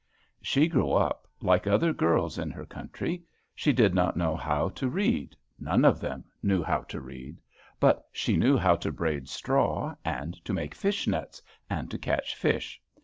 She 0.41 0.67
grew 0.67 0.93
up 0.93 1.27
like 1.43 1.67
other 1.67 1.93
girls 1.93 2.39
in 2.39 2.49
her 2.49 2.65
country. 2.65 3.21
She 3.53 3.71
did 3.71 3.93
not 3.93 4.17
know 4.17 4.35
how 4.35 4.69
to 4.69 4.89
read. 4.89 5.35
None 5.59 5.85
of 5.85 5.99
them 5.99 6.23
knew 6.41 6.63
how 6.63 6.79
to 6.85 6.99
read. 6.99 7.39
But 7.79 8.07
she 8.11 8.35
knew 8.35 8.57
how 8.57 8.77
to 8.77 8.91
braid 8.91 9.29
straw, 9.29 9.93
and 10.03 10.43
to 10.43 10.53
make 10.53 10.73
fish 10.73 11.05
nets 11.05 11.43
and 11.69 11.91
to 11.91 11.99
catch 11.99 12.33
fish. 12.33 12.81